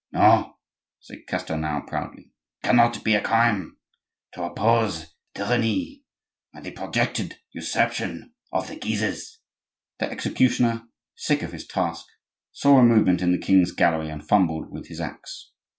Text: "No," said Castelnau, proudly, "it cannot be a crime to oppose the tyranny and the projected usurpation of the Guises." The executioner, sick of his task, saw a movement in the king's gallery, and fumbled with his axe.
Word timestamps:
"No," 0.11 0.57
said 0.99 1.27
Castelnau, 1.27 1.81
proudly, 1.85 2.31
"it 2.31 2.65
cannot 2.65 3.03
be 3.03 3.13
a 3.13 3.21
crime 3.21 3.77
to 4.33 4.41
oppose 4.41 5.01
the 5.01 5.13
tyranny 5.45 6.01
and 6.55 6.65
the 6.65 6.71
projected 6.71 7.35
usurpation 7.51 8.33
of 8.51 8.67
the 8.67 8.77
Guises." 8.79 9.41
The 9.99 10.09
executioner, 10.09 10.85
sick 11.13 11.43
of 11.43 11.51
his 11.51 11.67
task, 11.67 12.07
saw 12.51 12.79
a 12.79 12.83
movement 12.83 13.21
in 13.21 13.31
the 13.31 13.37
king's 13.37 13.73
gallery, 13.73 14.09
and 14.09 14.27
fumbled 14.27 14.71
with 14.71 14.87
his 14.87 14.99
axe. 14.99 15.51